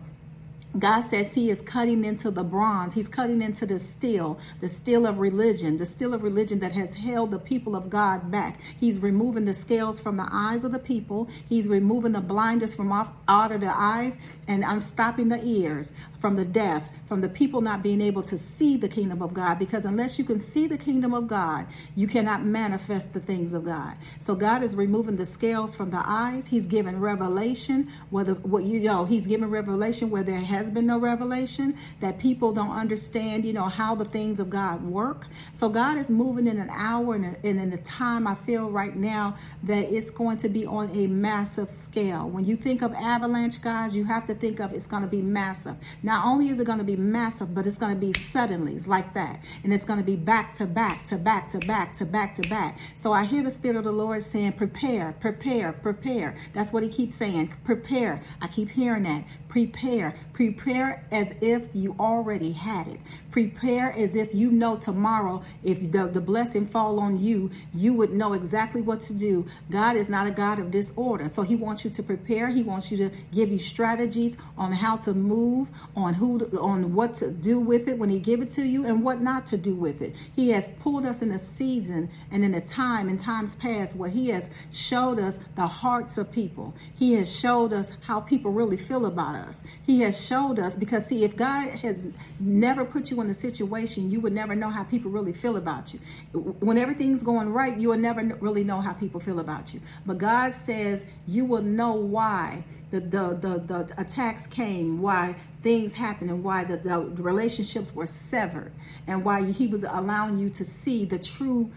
God 0.78 1.02
says 1.02 1.34
He 1.34 1.50
is 1.50 1.60
cutting 1.60 2.04
into 2.04 2.30
the 2.30 2.44
bronze. 2.44 2.94
He's 2.94 3.08
cutting 3.08 3.42
into 3.42 3.66
the 3.66 3.78
steel, 3.78 4.38
the 4.60 4.68
steel 4.68 5.06
of 5.06 5.18
religion, 5.18 5.76
the 5.76 5.84
steel 5.84 6.14
of 6.14 6.22
religion 6.22 6.60
that 6.60 6.72
has 6.72 6.94
held 6.94 7.30
the 7.30 7.38
people 7.38 7.76
of 7.76 7.90
God 7.90 8.30
back. 8.30 8.58
He's 8.80 8.98
removing 8.98 9.44
the 9.44 9.52
scales 9.52 10.00
from 10.00 10.16
the 10.16 10.28
eyes 10.30 10.64
of 10.64 10.72
the 10.72 10.78
people. 10.78 11.28
He's 11.48 11.68
removing 11.68 12.12
the 12.12 12.20
blinders 12.20 12.74
from 12.74 12.90
off, 12.90 13.10
out 13.28 13.52
of 13.52 13.60
their 13.60 13.74
eyes 13.74 14.18
and 14.48 14.64
unstopping 14.64 15.28
the 15.28 15.44
ears 15.44 15.92
from 16.22 16.36
the 16.36 16.44
deaf, 16.44 16.88
from 17.08 17.20
the 17.20 17.28
people 17.28 17.60
not 17.60 17.82
being 17.82 18.00
able 18.00 18.22
to 18.22 18.38
see 18.38 18.76
the 18.76 18.88
kingdom 18.88 19.20
of 19.20 19.34
God. 19.34 19.58
Because 19.58 19.84
unless 19.84 20.20
you 20.20 20.24
can 20.24 20.38
see 20.38 20.68
the 20.68 20.78
kingdom 20.78 21.12
of 21.12 21.26
God, 21.26 21.66
you 21.96 22.06
cannot 22.06 22.44
manifest 22.44 23.12
the 23.12 23.18
things 23.18 23.52
of 23.52 23.64
God. 23.64 23.96
So 24.20 24.36
God 24.36 24.62
is 24.62 24.76
removing 24.76 25.16
the 25.16 25.26
scales 25.26 25.74
from 25.74 25.90
the 25.90 26.00
eyes. 26.02 26.46
He's 26.46 26.66
giving 26.66 27.00
revelation, 27.00 27.90
whether 28.10 28.34
what 28.34 28.62
you 28.62 28.78
know, 28.78 29.04
He's 29.04 29.26
giving 29.26 29.50
revelation 29.50 30.10
where 30.10 30.22
there 30.22 30.38
has 30.38 30.70
been 30.70 30.86
no 30.86 30.96
revelation, 30.96 31.76
that 32.00 32.20
people 32.20 32.52
don't 32.52 32.70
understand, 32.70 33.44
you 33.44 33.52
know, 33.52 33.68
how 33.68 33.96
the 33.96 34.04
things 34.04 34.38
of 34.38 34.48
God 34.48 34.84
work. 34.84 35.26
So 35.52 35.68
God 35.68 35.98
is 35.98 36.08
moving 36.08 36.46
in 36.46 36.58
an 36.58 36.70
hour 36.70 37.16
and, 37.16 37.36
and 37.42 37.60
in 37.60 37.72
a 37.72 37.78
time 37.78 38.28
I 38.28 38.36
feel 38.36 38.70
right 38.70 38.94
now 38.94 39.36
that 39.64 39.92
it's 39.92 40.10
going 40.10 40.38
to 40.38 40.48
be 40.48 40.64
on 40.66 40.96
a 40.96 41.08
massive 41.08 41.72
scale. 41.72 42.28
When 42.28 42.44
you 42.44 42.54
think 42.54 42.80
of 42.80 42.92
avalanche, 42.94 43.60
guys, 43.60 43.96
you 43.96 44.04
have 44.04 44.24
to 44.28 44.34
think 44.34 44.60
of 44.60 44.72
it's 44.72 44.86
going 44.86 45.02
to 45.02 45.08
be 45.08 45.20
massive. 45.20 45.74
Not 46.02 46.11
only 46.24 46.48
is 46.48 46.58
it 46.58 46.66
going 46.66 46.78
to 46.78 46.84
be 46.84 46.96
massive, 46.96 47.54
but 47.54 47.66
it's 47.66 47.78
going 47.78 47.94
to 47.94 48.00
be 48.00 48.12
suddenly 48.18 48.78
like 48.80 49.14
that. 49.14 49.40
And 49.62 49.72
it's 49.72 49.84
going 49.84 49.98
to 49.98 50.04
be 50.04 50.16
back 50.16 50.56
to 50.56 50.66
back 50.66 51.06
to 51.06 51.16
back 51.16 51.48
to 51.50 51.58
back 51.58 51.94
to 51.96 52.04
back 52.04 52.34
to 52.36 52.48
back. 52.48 52.78
So 52.96 53.12
I 53.12 53.24
hear 53.24 53.42
the 53.42 53.50
Spirit 53.50 53.76
of 53.76 53.84
the 53.84 53.92
Lord 53.92 54.22
saying, 54.22 54.52
prepare, 54.52 55.14
prepare, 55.20 55.72
prepare. 55.72 56.36
That's 56.52 56.72
what 56.72 56.82
he 56.82 56.88
keeps 56.88 57.14
saying. 57.14 57.54
Prepare. 57.64 58.22
I 58.40 58.48
keep 58.48 58.70
hearing 58.70 59.04
that. 59.04 59.24
Prepare. 59.48 60.16
Prepare 60.32 61.06
as 61.10 61.32
if 61.40 61.68
you 61.74 61.94
already 62.00 62.52
had 62.52 62.88
it. 62.88 63.00
Prepare 63.30 63.92
as 63.92 64.14
if 64.14 64.34
you 64.34 64.50
know 64.50 64.76
tomorrow, 64.76 65.42
if 65.62 65.92
the, 65.92 66.06
the 66.06 66.20
blessing 66.20 66.66
fall 66.66 66.98
on 66.98 67.20
you, 67.20 67.50
you 67.74 67.92
would 67.94 68.12
know 68.12 68.32
exactly 68.32 68.82
what 68.82 69.00
to 69.02 69.12
do. 69.14 69.46
God 69.70 69.96
is 69.96 70.08
not 70.08 70.26
a 70.26 70.30
God 70.30 70.58
of 70.58 70.70
disorder. 70.70 71.28
So 71.28 71.42
he 71.42 71.54
wants 71.54 71.84
you 71.84 71.90
to 71.90 72.02
prepare. 72.02 72.48
He 72.48 72.62
wants 72.62 72.90
you 72.90 72.96
to 72.98 73.10
give 73.30 73.50
you 73.50 73.58
strategies 73.58 74.36
on 74.58 74.72
how 74.72 74.96
to 74.98 75.14
move, 75.14 75.70
on 75.94 76.01
who 76.14 76.38
on 76.58 76.94
what 76.94 77.14
to 77.14 77.30
do 77.30 77.60
with 77.60 77.88
it 77.88 77.98
when 77.98 78.10
he 78.10 78.18
give 78.18 78.40
it 78.40 78.50
to 78.50 78.62
you 78.62 78.84
and 78.86 79.02
what 79.02 79.20
not 79.20 79.46
to 79.46 79.56
do 79.56 79.74
with 79.74 80.02
it. 80.02 80.14
He 80.34 80.50
has 80.50 80.68
pulled 80.80 81.06
us 81.06 81.22
in 81.22 81.30
a 81.32 81.38
season 81.38 82.10
and 82.30 82.44
in 82.44 82.54
a 82.54 82.60
time 82.60 83.08
in 83.08 83.18
times 83.18 83.54
past 83.56 83.96
where 83.96 84.10
he 84.10 84.28
has 84.30 84.50
showed 84.70 85.18
us 85.18 85.38
the 85.54 85.66
hearts 85.66 86.18
of 86.18 86.32
people. 86.32 86.74
He 86.96 87.14
has 87.14 87.34
showed 87.34 87.72
us 87.72 87.92
how 88.02 88.20
people 88.20 88.50
really 88.50 88.76
feel 88.76 89.06
about 89.06 89.36
us 89.36 89.52
us. 89.52 89.62
He 89.84 90.00
has 90.00 90.24
showed 90.24 90.58
us 90.58 90.74
because 90.76 91.06
see, 91.06 91.24
if 91.24 91.36
God 91.36 91.70
has 91.70 92.04
never 92.40 92.84
put 92.84 93.10
you 93.10 93.20
in 93.20 93.30
a 93.30 93.34
situation, 93.34 94.10
you 94.10 94.20
would 94.20 94.32
never 94.32 94.54
know 94.54 94.70
how 94.70 94.84
people 94.84 95.10
really 95.10 95.32
feel 95.32 95.56
about 95.56 95.92
you. 95.92 96.00
When 96.32 96.78
everything's 96.78 97.22
going 97.22 97.50
right, 97.50 97.76
you 97.78 97.88
will 97.90 97.98
never 97.98 98.22
really 98.40 98.64
know 98.64 98.80
how 98.80 98.92
people 98.92 99.20
feel 99.20 99.40
about 99.40 99.74
you. 99.74 99.80
But 100.06 100.18
God 100.18 100.52
says 100.54 101.04
you 101.26 101.44
will 101.44 101.62
know 101.62 101.92
why 101.94 102.64
the 102.90 103.00
the 103.00 103.38
the, 103.40 103.58
the 103.58 104.00
attacks 104.00 104.46
came, 104.46 105.00
why 105.00 105.36
things 105.62 105.94
happened, 105.94 106.30
and 106.30 106.44
why 106.44 106.64
the, 106.64 106.76
the 106.76 107.22
relationships 107.22 107.94
were 107.94 108.06
severed, 108.06 108.72
and 109.06 109.24
why 109.24 109.44
He 109.50 109.66
was 109.66 109.84
allowing 109.84 110.38
you 110.38 110.50
to 110.50 110.64
see 110.64 111.04
the 111.04 111.18
true 111.18 111.70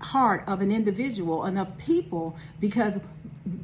heart 0.00 0.44
of 0.46 0.60
an 0.60 0.70
individual 0.70 1.44
and 1.44 1.58
of 1.58 1.76
people 1.78 2.36
because 2.60 3.00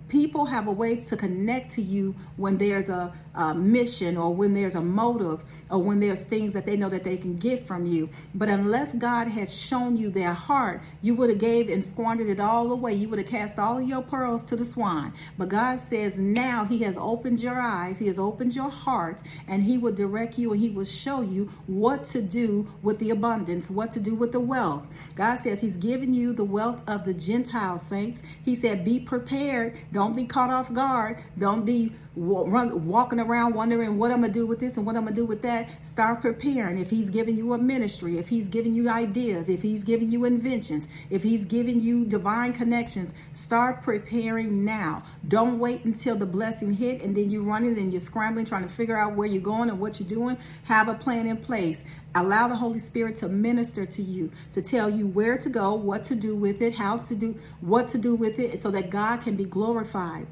people 0.08 0.46
have 0.46 0.66
a 0.68 0.72
way 0.72 0.96
to 0.96 1.16
connect 1.16 1.72
to 1.72 1.82
you 1.82 2.14
when 2.36 2.58
there's 2.58 2.88
a, 2.88 3.12
a, 3.34 3.54
mission 3.54 4.16
or 4.16 4.34
when 4.34 4.54
there's 4.54 4.74
a 4.74 4.80
motive 4.80 5.42
or 5.70 5.78
when 5.78 6.00
there's 6.00 6.22
things 6.24 6.52
that 6.52 6.66
they 6.66 6.76
know 6.76 6.88
that 6.88 7.02
they 7.02 7.16
can 7.16 7.36
get 7.36 7.66
from 7.66 7.86
you. 7.86 8.08
But 8.34 8.48
unless 8.48 8.92
god 8.94 9.28
has 9.28 9.56
shown 9.58 9.96
you 9.96 10.10
their 10.10 10.34
heart 10.34 10.82
you 11.00 11.14
would 11.14 11.30
have 11.30 11.38
gave 11.38 11.68
and 11.68 11.84
squandered 11.84 12.28
it 12.28 12.38
all 12.38 12.70
away. 12.70 12.94
You 12.94 13.08
would 13.08 13.18
have 13.18 13.28
cast 13.28 13.58
all 13.58 13.78
of 13.78 13.88
your 13.88 14.02
pearls 14.02 14.44
to 14.44 14.56
the 14.56 14.64
swine. 14.64 15.12
But 15.36 15.48
god 15.48 15.80
says 15.80 16.16
now 16.18 16.64
he 16.64 16.78
has 16.80 16.96
opened 16.96 17.40
your 17.40 17.60
eyes 17.60 17.98
he 17.98 18.06
has 18.06 18.18
opened 18.18 18.54
your 18.54 18.70
heart 18.70 19.22
and 19.48 19.64
he 19.64 19.78
will 19.78 19.92
direct 19.92 20.38
you 20.38 20.52
and 20.52 20.60
he 20.60 20.68
will 20.68 20.84
show 20.84 21.22
you 21.22 21.50
what 21.66 22.04
to 22.06 22.22
do 22.22 22.68
with 22.82 22.98
the 22.98 23.10
abundance 23.10 23.70
what 23.70 23.90
to 23.92 24.00
do 24.00 24.14
with 24.14 24.32
the 24.32 24.40
wealth. 24.40 24.86
God 25.16 25.36
says 25.36 25.60
he's 25.60 25.76
given 25.76 26.14
you 26.14 26.32
the 26.32 26.44
wealth 26.44 26.80
of 26.86 27.04
the 27.04 27.14
gentile 27.14 27.78
saints. 27.78 28.22
He 28.44 28.54
said 28.54 28.84
be 28.84 29.00
prepared 29.00 29.71
don't 29.92 30.14
be 30.14 30.24
caught 30.24 30.50
off 30.50 30.72
guard. 30.72 31.22
Don't 31.38 31.64
be 31.64 31.94
run, 32.14 32.86
walking 32.86 33.20
around 33.20 33.54
wondering 33.54 33.98
what 33.98 34.10
I'm 34.10 34.20
going 34.20 34.32
to 34.32 34.38
do 34.38 34.46
with 34.46 34.60
this 34.60 34.76
and 34.76 34.84
what 34.84 34.96
I'm 34.96 35.02
going 35.02 35.14
to 35.14 35.20
do 35.20 35.24
with 35.24 35.42
that. 35.42 35.68
Start 35.86 36.20
preparing. 36.20 36.78
If 36.78 36.90
He's 36.90 37.10
giving 37.10 37.36
you 37.36 37.52
a 37.54 37.58
ministry, 37.58 38.18
if 38.18 38.28
He's 38.28 38.48
giving 38.48 38.74
you 38.74 38.88
ideas, 38.88 39.48
if 39.48 39.62
He's 39.62 39.84
giving 39.84 40.10
you 40.10 40.24
inventions, 40.24 40.88
if 41.10 41.22
He's 41.22 41.44
giving 41.44 41.80
you 41.80 42.04
divine 42.04 42.52
connections, 42.52 43.14
start 43.32 43.82
preparing 43.82 44.64
now. 44.64 45.02
Don't 45.26 45.58
wait 45.58 45.84
until 45.84 46.16
the 46.16 46.26
blessing 46.26 46.74
hit 46.74 47.02
and 47.02 47.16
then 47.16 47.30
you're 47.30 47.42
running 47.42 47.78
and 47.78 47.92
you're 47.92 48.00
scrambling 48.00 48.44
trying 48.44 48.62
to 48.62 48.68
figure 48.68 48.96
out 48.96 49.14
where 49.14 49.26
you're 49.26 49.42
going 49.42 49.70
and 49.70 49.80
what 49.80 49.98
you're 49.98 50.08
doing. 50.08 50.36
Have 50.64 50.88
a 50.88 50.94
plan 50.94 51.26
in 51.26 51.38
place. 51.38 51.84
Allow 52.14 52.48
the 52.48 52.56
Holy 52.56 52.78
Spirit 52.78 53.16
to 53.16 53.28
minister 53.28 53.86
to 53.86 54.02
you, 54.02 54.30
to 54.52 54.60
tell 54.60 54.90
you 54.90 55.06
where 55.06 55.38
to 55.38 55.48
go, 55.48 55.72
what 55.72 56.04
to 56.04 56.14
do 56.14 56.36
with 56.36 56.60
it, 56.60 56.74
how 56.74 56.98
to 56.98 57.14
do 57.14 57.40
what 57.62 57.88
to 57.88 57.98
do 57.98 58.14
with 58.14 58.38
it, 58.38 58.60
so 58.60 58.70
that 58.70 58.90
God 58.90 59.22
can 59.22 59.34
be 59.34 59.46
glorified. 59.46 60.26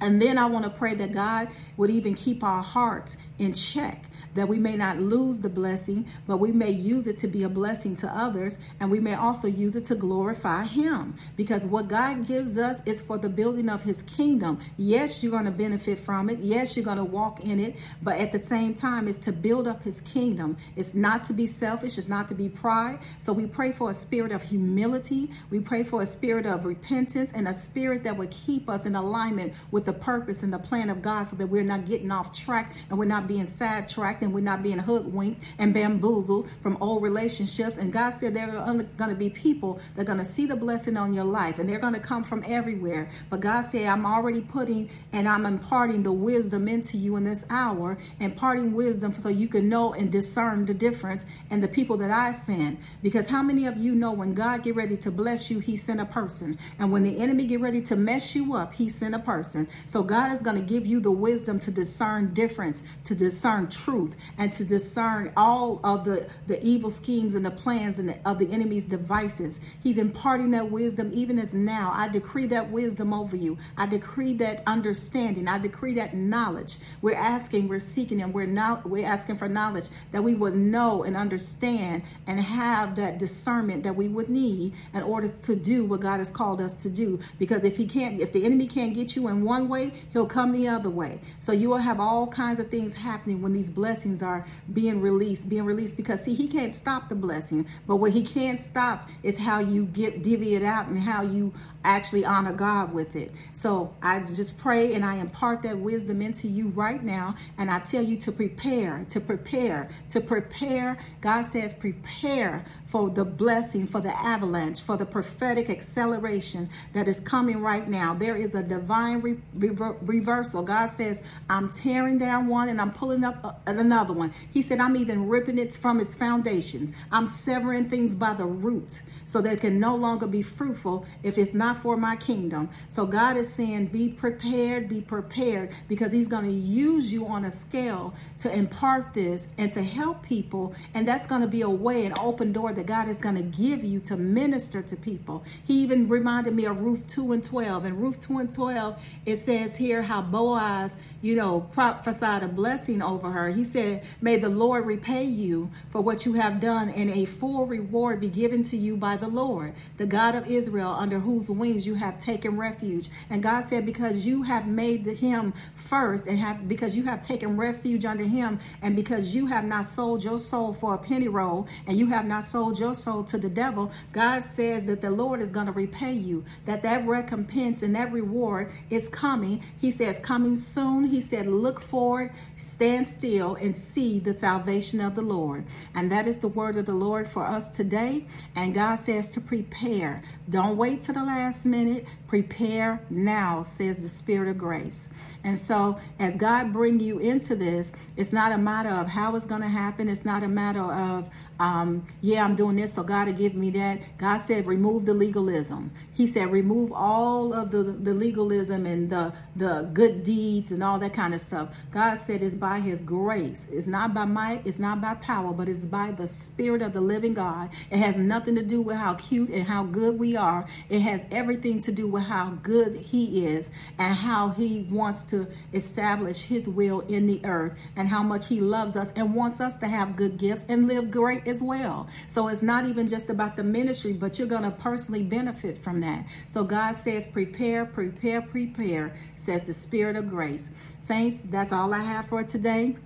And 0.00 0.20
then 0.22 0.38
I 0.38 0.46
want 0.46 0.64
to 0.64 0.70
pray 0.70 0.94
that 0.94 1.12
God 1.12 1.48
would 1.76 1.90
even 1.90 2.14
keep 2.14 2.42
our 2.42 2.62
hearts 2.62 3.16
in 3.38 3.52
check 3.52 4.04
that 4.34 4.48
we 4.48 4.58
may 4.58 4.76
not 4.76 5.00
lose 5.00 5.38
the 5.38 5.48
blessing, 5.48 6.06
but 6.26 6.38
we 6.38 6.52
may 6.52 6.70
use 6.70 7.06
it 7.06 7.18
to 7.18 7.28
be 7.28 7.42
a 7.42 7.48
blessing 7.48 7.96
to 7.96 8.08
others, 8.08 8.58
and 8.80 8.90
we 8.90 9.00
may 9.00 9.14
also 9.14 9.48
use 9.48 9.76
it 9.76 9.86
to 9.86 9.94
glorify 9.94 10.64
Him. 10.64 11.16
Because 11.36 11.64
what 11.64 11.88
God 11.88 12.26
gives 12.26 12.56
us 12.56 12.80
is 12.86 13.00
for 13.00 13.18
the 13.18 13.28
building 13.28 13.68
of 13.68 13.82
His 13.82 14.02
kingdom. 14.02 14.60
Yes, 14.76 15.22
you're 15.22 15.32
going 15.32 15.44
to 15.44 15.50
benefit 15.50 15.98
from 15.98 16.30
it. 16.30 16.38
Yes, 16.40 16.76
you're 16.76 16.84
going 16.84 16.98
to 16.98 17.04
walk 17.04 17.40
in 17.40 17.60
it, 17.60 17.76
but 18.02 18.18
at 18.18 18.32
the 18.32 18.38
same 18.38 18.74
time, 18.74 19.08
it's 19.08 19.18
to 19.18 19.32
build 19.32 19.66
up 19.66 19.82
His 19.82 20.00
kingdom. 20.02 20.56
It's 20.76 20.94
not 20.94 21.24
to 21.24 21.32
be 21.32 21.46
selfish, 21.46 21.98
it's 21.98 22.08
not 22.08 22.28
to 22.28 22.34
be 22.34 22.48
pride. 22.48 22.98
So 23.20 23.32
we 23.32 23.46
pray 23.46 23.72
for 23.72 23.90
a 23.90 23.94
spirit 23.94 24.32
of 24.32 24.42
humility. 24.42 25.30
We 25.50 25.60
pray 25.60 25.82
for 25.82 26.02
a 26.02 26.06
spirit 26.06 26.46
of 26.46 26.64
repentance 26.64 27.32
and 27.34 27.48
a 27.48 27.54
spirit 27.54 28.04
that 28.04 28.16
would 28.16 28.30
keep 28.30 28.68
us 28.68 28.86
in 28.86 28.94
alignment 28.94 29.54
with 29.70 29.84
the 29.84 29.92
purpose 29.92 30.42
and 30.42 30.52
the 30.52 30.58
plan 30.58 30.90
of 30.90 31.02
God 31.02 31.24
so 31.24 31.36
that 31.36 31.46
we're 31.46 31.62
not 31.62 31.86
getting 31.86 32.10
off 32.10 32.36
track 32.36 32.74
and 32.88 32.98
we're 32.98 33.04
not 33.04 33.26
being 33.28 33.46
sidetracked 33.46 34.22
and 34.28 34.34
we're 34.34 34.40
not 34.40 34.62
being 34.62 34.78
hoodwinked 34.78 35.42
and 35.58 35.72
bamboozled 35.72 36.46
from 36.62 36.76
old 36.82 37.02
relationships. 37.02 37.78
And 37.78 37.90
God 37.90 38.10
said 38.10 38.34
there 38.34 38.58
are 38.58 38.74
going 38.74 39.08
to 39.08 39.16
be 39.16 39.30
people 39.30 39.80
that 39.96 40.02
are 40.02 40.04
going 40.04 40.18
to 40.18 40.24
see 40.24 40.44
the 40.44 40.54
blessing 40.54 40.98
on 40.98 41.14
your 41.14 41.24
life 41.24 41.58
and 41.58 41.66
they're 41.66 41.78
going 41.78 41.94
to 41.94 42.00
come 42.00 42.22
from 42.22 42.44
everywhere. 42.46 43.08
But 43.30 43.40
God 43.40 43.62
said, 43.62 43.86
I'm 43.86 44.04
already 44.04 44.42
putting 44.42 44.90
and 45.14 45.26
I'm 45.26 45.46
imparting 45.46 46.02
the 46.02 46.12
wisdom 46.12 46.68
into 46.68 46.98
you 46.98 47.16
in 47.16 47.24
this 47.24 47.42
hour, 47.48 47.96
imparting 48.20 48.74
wisdom 48.74 49.14
so 49.14 49.30
you 49.30 49.48
can 49.48 49.70
know 49.70 49.94
and 49.94 50.12
discern 50.12 50.66
the 50.66 50.74
difference 50.74 51.24
and 51.48 51.62
the 51.62 51.68
people 51.68 51.96
that 51.96 52.10
I 52.10 52.32
send. 52.32 52.78
Because 53.02 53.28
how 53.28 53.42
many 53.42 53.64
of 53.66 53.78
you 53.78 53.94
know 53.94 54.12
when 54.12 54.34
God 54.34 54.62
get 54.62 54.76
ready 54.76 54.98
to 54.98 55.10
bless 55.10 55.50
you, 55.50 55.58
he 55.60 55.78
sent 55.78 56.02
a 56.02 56.04
person. 56.04 56.58
And 56.78 56.92
when 56.92 57.02
the 57.02 57.18
enemy 57.18 57.46
get 57.46 57.62
ready 57.62 57.80
to 57.82 57.96
mess 57.96 58.34
you 58.34 58.54
up, 58.54 58.74
he 58.74 58.90
sent 58.90 59.14
a 59.14 59.18
person. 59.20 59.68
So 59.86 60.02
God 60.02 60.32
is 60.32 60.42
going 60.42 60.56
to 60.56 60.62
give 60.62 60.86
you 60.86 61.00
the 61.00 61.10
wisdom 61.10 61.58
to 61.60 61.70
discern 61.70 62.34
difference, 62.34 62.82
to 63.04 63.14
discern 63.14 63.70
truth 63.70 64.07
truth 64.08 64.20
and 64.36 64.52
to 64.52 64.64
discern 64.64 65.32
all 65.36 65.80
of 65.84 66.04
the, 66.04 66.26
the 66.46 66.64
evil 66.64 66.90
schemes 66.90 67.34
and 67.34 67.44
the 67.44 67.50
plans 67.50 67.98
and 67.98 68.08
the, 68.08 68.18
of 68.24 68.38
the 68.38 68.50
enemy's 68.50 68.84
devices. 68.84 69.60
He's 69.82 69.98
imparting 69.98 70.50
that 70.52 70.70
wisdom 70.70 71.10
even 71.14 71.38
as 71.38 71.54
now. 71.54 71.92
I 71.94 72.08
decree 72.08 72.46
that 72.48 72.70
wisdom 72.70 73.12
over 73.12 73.36
you. 73.36 73.58
I 73.76 73.86
decree 73.86 74.34
that 74.34 74.62
understanding. 74.66 75.48
I 75.48 75.58
decree 75.58 75.94
that 75.94 76.14
knowledge. 76.14 76.78
We're 77.02 77.16
asking, 77.16 77.68
we're 77.68 77.78
seeking, 77.78 78.22
and 78.22 78.32
we're 78.32 78.46
not 78.46 78.88
we're 78.88 79.06
asking 79.06 79.36
for 79.38 79.48
knowledge 79.48 79.88
that 80.12 80.22
we 80.22 80.34
would 80.34 80.56
know 80.56 81.02
and 81.02 81.16
understand 81.16 82.02
and 82.26 82.40
have 82.40 82.96
that 82.96 83.18
discernment 83.18 83.84
that 83.84 83.96
we 83.96 84.08
would 84.08 84.28
need 84.28 84.74
in 84.94 85.02
order 85.02 85.28
to 85.28 85.56
do 85.56 85.84
what 85.84 86.00
God 86.00 86.18
has 86.18 86.30
called 86.30 86.60
us 86.60 86.74
to 86.74 86.90
do. 86.90 87.18
Because 87.38 87.64
if 87.64 87.76
he 87.76 87.86
can't, 87.86 88.20
if 88.20 88.32
the 88.32 88.44
enemy 88.44 88.66
can't 88.66 88.94
get 88.94 89.16
you 89.16 89.28
in 89.28 89.44
one 89.44 89.68
way, 89.68 89.92
he'll 90.12 90.26
come 90.26 90.52
the 90.52 90.68
other 90.68 90.90
way. 90.90 91.20
So 91.38 91.52
you 91.52 91.68
will 91.68 91.78
have 91.78 92.00
all 92.00 92.26
kinds 92.26 92.60
of 92.60 92.70
things 92.70 92.94
happening 92.94 93.42
when 93.42 93.52
these 93.52 93.70
blessings 93.70 93.97
blessings 93.98 94.22
are 94.22 94.46
being 94.72 95.00
released, 95.00 95.48
being 95.48 95.64
released 95.64 95.96
because 95.96 96.22
see, 96.22 96.32
he 96.32 96.46
can't 96.46 96.72
stop 96.72 97.08
the 97.08 97.16
blessing, 97.16 97.66
but 97.88 97.96
what 97.96 98.12
he 98.12 98.22
can't 98.22 98.60
stop 98.60 99.08
is 99.24 99.36
how 99.36 99.58
you 99.58 99.86
get 99.86 100.22
divvy 100.22 100.54
it 100.54 100.62
out 100.62 100.86
and 100.86 101.00
how 101.00 101.22
you 101.22 101.52
actually 101.84 102.24
honor 102.24 102.52
God 102.52 102.92
with 102.92 103.16
it. 103.16 103.32
So 103.54 103.94
I 104.02 104.20
just 104.20 104.58
pray 104.58 104.94
and 104.94 105.04
I 105.04 105.16
impart 105.16 105.62
that 105.62 105.78
wisdom 105.78 106.20
into 106.20 106.48
you 106.48 106.68
right 106.68 107.02
now. 107.02 107.36
And 107.56 107.70
I 107.70 107.78
tell 107.78 108.02
you 108.02 108.16
to 108.18 108.32
prepare, 108.32 109.06
to 109.08 109.20
prepare, 109.20 109.88
to 110.10 110.20
prepare. 110.20 110.98
God 111.20 111.42
says, 111.42 111.72
prepare 111.72 112.64
for 112.86 113.10
the 113.10 113.24
blessing, 113.24 113.86
for 113.86 114.00
the 114.00 114.16
avalanche, 114.16 114.82
for 114.82 114.96
the 114.96 115.06
prophetic 115.06 115.70
acceleration 115.70 116.68
that 116.94 117.06
is 117.06 117.20
coming 117.20 117.60
right 117.60 117.88
now. 117.88 118.14
There 118.14 118.36
is 118.36 118.54
a 118.54 118.62
divine 118.62 119.20
re- 119.20 119.40
rever- 119.54 119.96
reversal. 120.02 120.62
God 120.62 120.90
says, 120.90 121.22
I'm 121.48 121.72
tearing 121.72 122.18
down 122.18 122.48
one 122.48 122.68
and 122.68 122.80
I'm 122.80 122.92
pulling 122.92 123.24
up 123.24 123.62
another 123.66 123.87
one. 123.88 124.32
He 124.52 124.62
said, 124.62 124.80
I'm 124.80 124.96
even 124.96 125.28
ripping 125.28 125.58
it 125.58 125.74
from 125.74 126.00
its 126.00 126.14
foundations. 126.14 126.92
I'm 127.10 127.28
severing 127.28 127.88
things 127.88 128.14
by 128.14 128.34
the 128.34 128.46
root 128.46 129.02
so 129.28 129.42
that 129.42 129.52
it 129.52 129.60
can 129.60 129.78
no 129.78 129.94
longer 129.94 130.26
be 130.26 130.40
fruitful 130.40 131.04
if 131.22 131.36
it's 131.36 131.52
not 131.52 131.76
for 131.76 131.98
my 131.98 132.16
kingdom. 132.16 132.70
So 132.88 133.04
God 133.04 133.36
is 133.36 133.52
saying, 133.52 133.86
be 133.88 134.08
prepared, 134.08 134.88
be 134.88 135.02
prepared, 135.02 135.70
because 135.86 136.12
He's 136.12 136.28
going 136.28 136.44
to 136.44 136.50
use 136.50 137.12
you 137.12 137.26
on 137.26 137.44
a 137.44 137.50
scale 137.50 138.14
to 138.38 138.50
impart 138.50 139.12
this 139.12 139.48
and 139.58 139.70
to 139.74 139.82
help 139.82 140.22
people. 140.22 140.74
And 140.94 141.06
that's 141.06 141.26
going 141.26 141.42
to 141.42 141.46
be 141.46 141.60
a 141.60 141.68
way, 141.68 142.06
an 142.06 142.14
open 142.18 142.52
door 142.52 142.72
that 142.72 142.86
God 142.86 143.06
is 143.08 143.16
going 143.16 143.34
to 143.34 143.42
give 143.42 143.84
you 143.84 144.00
to 144.00 144.16
minister 144.16 144.80
to 144.80 144.96
people. 144.96 145.44
He 145.62 145.82
even 145.82 146.08
reminded 146.08 146.54
me 146.54 146.64
of 146.64 146.80
Ruth 146.80 147.06
2 147.08 147.32
and 147.32 147.44
12. 147.44 147.84
And 147.84 148.00
Ruth 148.00 148.20
2 148.20 148.38
and 148.38 148.52
12, 148.52 148.98
it 149.26 149.44
says 149.44 149.76
here 149.76 150.02
how 150.02 150.22
Boaz, 150.22 150.96
you 151.20 151.36
know, 151.36 151.60
prophesied 151.60 152.42
a 152.42 152.48
blessing 152.48 153.02
over 153.02 153.30
her. 153.30 153.50
He 153.50 153.64
said, 153.64 153.77
May 154.20 154.36
the 154.36 154.48
Lord 154.48 154.86
repay 154.86 155.24
you 155.24 155.70
for 155.90 156.00
what 156.00 156.26
you 156.26 156.34
have 156.34 156.60
done, 156.60 156.90
and 156.90 157.10
a 157.10 157.24
full 157.24 157.66
reward 157.66 158.20
be 158.20 158.28
given 158.28 158.62
to 158.64 158.76
you 158.76 158.96
by 158.96 159.16
the 159.16 159.28
Lord, 159.28 159.74
the 159.96 160.06
God 160.06 160.34
of 160.34 160.50
Israel, 160.50 160.90
under 160.90 161.20
whose 161.20 161.50
wings 161.50 161.86
you 161.86 161.94
have 161.94 162.18
taken 162.18 162.56
refuge. 162.56 163.08
And 163.30 163.42
God 163.42 163.62
said, 163.62 163.86
Because 163.86 164.26
you 164.26 164.42
have 164.42 164.66
made 164.66 165.06
him 165.06 165.54
first, 165.74 166.26
and 166.26 166.38
have 166.38 166.68
because 166.68 166.96
you 166.96 167.04
have 167.04 167.22
taken 167.22 167.56
refuge 167.56 168.04
under 168.04 168.24
him, 168.24 168.60
and 168.82 168.96
because 168.96 169.34
you 169.34 169.46
have 169.46 169.64
not 169.64 169.86
sold 169.86 170.24
your 170.24 170.38
soul 170.38 170.72
for 170.72 170.94
a 170.94 170.98
penny 170.98 171.28
roll, 171.28 171.66
and 171.86 171.98
you 171.98 172.06
have 172.06 172.26
not 172.26 172.44
sold 172.44 172.78
your 172.78 172.94
soul 172.94 173.24
to 173.24 173.38
the 173.38 173.48
devil, 173.48 173.90
God 174.12 174.44
says 174.44 174.84
that 174.84 175.00
the 175.00 175.10
Lord 175.10 175.40
is 175.40 175.50
going 175.50 175.66
to 175.66 175.72
repay 175.72 176.12
you, 176.12 176.44
that 176.64 176.82
that 176.82 177.06
recompense 177.06 177.82
and 177.82 177.94
that 177.94 178.12
reward 178.12 178.72
is 178.90 179.08
coming. 179.08 179.62
He 179.80 179.90
says, 179.90 180.18
coming 180.20 180.54
soon. 180.54 181.04
He 181.04 181.20
said, 181.20 181.46
look 181.46 181.80
forward, 181.80 182.32
stand 182.56 183.06
still, 183.06 183.54
and 183.68 183.76
see 183.76 184.18
the 184.18 184.32
salvation 184.32 184.98
of 184.98 185.14
the 185.14 185.20
Lord. 185.20 185.66
And 185.94 186.10
that 186.10 186.26
is 186.26 186.38
the 186.38 186.48
word 186.48 186.76
of 186.76 186.86
the 186.86 186.94
Lord 186.94 187.28
for 187.28 187.44
us 187.44 187.68
today. 187.68 188.26
And 188.56 188.72
God 188.72 188.94
says 188.94 189.28
to 189.30 189.42
prepare. 189.42 190.22
Don't 190.48 190.78
wait 190.78 191.02
to 191.02 191.12
the 191.12 191.22
last 191.22 191.66
minute. 191.66 192.06
Prepare 192.28 193.02
now, 193.10 193.60
says 193.60 193.98
the 193.98 194.08
Spirit 194.08 194.48
of 194.48 194.56
grace. 194.56 195.10
And 195.44 195.58
so, 195.58 195.98
as 196.18 196.34
God 196.34 196.72
bring 196.72 196.98
you 196.98 197.18
into 197.18 197.54
this, 197.54 197.92
it's 198.16 198.32
not 198.32 198.52
a 198.52 198.58
matter 198.58 198.88
of 198.88 199.06
how 199.06 199.36
it's 199.36 199.44
going 199.44 199.60
to 199.60 199.68
happen. 199.68 200.08
It's 200.08 200.24
not 200.24 200.42
a 200.42 200.48
matter 200.48 200.82
of 200.82 201.28
um, 201.58 202.06
yeah, 202.20 202.44
I'm 202.44 202.54
doing 202.54 202.76
this, 202.76 202.94
so 202.94 203.02
God 203.02 203.28
will 203.28 203.34
give 203.34 203.54
me 203.54 203.70
that. 203.70 204.18
God 204.18 204.38
said, 204.38 204.66
remove 204.66 205.06
the 205.06 205.14
legalism. 205.14 205.92
He 206.12 206.26
said, 206.26 206.52
remove 206.52 206.92
all 206.92 207.54
of 207.54 207.70
the, 207.70 207.82
the 207.82 208.12
legalism 208.12 208.84
and 208.84 209.08
the, 209.08 209.32
the 209.56 209.88
good 209.94 210.22
deeds 210.22 210.70
and 210.70 210.84
all 210.84 210.98
that 210.98 211.14
kind 211.14 211.34
of 211.34 211.40
stuff. 211.40 211.70
God 211.90 212.16
said, 212.16 212.42
it's 212.42 212.54
by 212.54 212.80
His 212.80 213.00
grace. 213.00 213.68
It's 213.72 213.86
not 213.86 214.12
by 214.12 214.26
might, 214.26 214.66
it's 214.66 214.78
not 214.78 215.00
by 215.00 215.14
power, 215.14 215.52
but 215.52 215.68
it's 215.68 215.86
by 215.86 216.10
the 216.10 216.26
Spirit 216.26 216.82
of 216.82 216.92
the 216.92 217.00
living 217.00 217.34
God. 217.34 217.70
It 217.90 217.98
has 217.98 218.18
nothing 218.18 218.54
to 218.56 218.62
do 218.62 218.82
with 218.82 218.96
how 218.96 219.14
cute 219.14 219.48
and 219.48 219.66
how 219.66 219.84
good 219.84 220.18
we 220.18 220.36
are. 220.36 220.66
It 220.90 221.00
has 221.00 221.24
everything 221.30 221.80
to 221.80 221.92
do 221.92 222.06
with 222.06 222.18
with 222.18 222.26
how 222.26 222.50
good 222.62 222.94
He 222.96 223.46
is 223.46 223.70
and 223.96 224.14
how 224.14 224.50
He 224.50 224.86
wants 224.90 225.22
to 225.24 225.46
establish 225.72 226.42
His 226.42 226.68
will 226.68 227.00
in 227.02 227.26
the 227.26 227.40
earth 227.44 227.78
and 227.94 228.08
how 228.08 228.22
much 228.24 228.48
He 228.48 228.60
loves 228.60 228.96
us 228.96 229.12
and 229.14 229.34
wants 229.34 229.60
us 229.60 229.74
to 229.76 229.86
have 229.86 230.16
good 230.16 230.36
gifts 230.36 230.66
and 230.68 230.88
live 230.88 231.10
great 231.10 231.46
as 231.48 231.62
well. 231.62 232.08
So 232.28 232.48
it's 232.48 232.62
not 232.62 232.86
even 232.86 233.08
just 233.08 233.30
about 233.30 233.56
the 233.56 233.64
ministry, 233.64 234.12
but 234.12 234.38
you're 234.38 234.48
going 234.48 234.62
to 234.62 234.70
personally 234.70 235.22
benefit 235.22 235.78
from 235.78 236.00
that. 236.00 236.26
So 236.46 236.64
God 236.64 236.92
says, 236.96 237.26
prepare, 237.26 237.84
prepare, 237.84 238.42
prepare, 238.42 239.16
says 239.36 239.64
the 239.64 239.72
Spirit 239.72 240.16
of 240.16 240.28
grace. 240.28 240.70
Saints, 240.98 241.38
that's 241.44 241.72
all 241.72 241.94
I 241.94 242.00
have 242.00 242.28
for 242.28 242.42
today. 242.44 242.96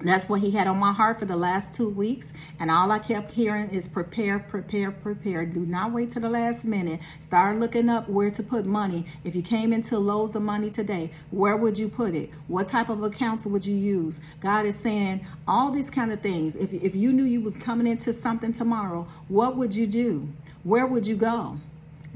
That's 0.00 0.28
what 0.28 0.40
he 0.42 0.50
had 0.50 0.66
on 0.66 0.78
my 0.78 0.92
heart 0.92 1.18
for 1.18 1.24
the 1.24 1.36
last 1.36 1.72
two 1.72 1.88
weeks. 1.88 2.32
And 2.60 2.70
all 2.70 2.92
I 2.92 2.98
kept 2.98 3.32
hearing 3.32 3.70
is 3.70 3.88
prepare, 3.88 4.38
prepare, 4.38 4.90
prepare. 4.90 5.46
Do 5.46 5.60
not 5.60 5.92
wait 5.92 6.10
to 6.10 6.20
the 6.20 6.28
last 6.28 6.64
minute. 6.64 7.00
Start 7.20 7.58
looking 7.58 7.88
up 7.88 8.08
where 8.08 8.30
to 8.30 8.42
put 8.42 8.66
money. 8.66 9.06
If 9.24 9.34
you 9.34 9.42
came 9.42 9.72
into 9.72 9.98
loads 9.98 10.36
of 10.36 10.42
money 10.42 10.70
today, 10.70 11.12
where 11.30 11.56
would 11.56 11.78
you 11.78 11.88
put 11.88 12.14
it? 12.14 12.30
What 12.46 12.66
type 12.66 12.90
of 12.90 13.02
accounts 13.02 13.46
would 13.46 13.64
you 13.64 13.74
use? 13.74 14.20
God 14.40 14.66
is 14.66 14.78
saying 14.78 15.26
all 15.48 15.70
these 15.70 15.88
kind 15.88 16.12
of 16.12 16.20
things. 16.20 16.56
If, 16.56 16.72
if 16.74 16.94
you 16.94 17.12
knew 17.12 17.24
you 17.24 17.40
was 17.40 17.56
coming 17.56 17.86
into 17.86 18.12
something 18.12 18.52
tomorrow, 18.52 19.08
what 19.28 19.56
would 19.56 19.74
you 19.74 19.86
do? 19.86 20.28
Where 20.62 20.86
would 20.86 21.06
you 21.06 21.16
go? 21.16 21.58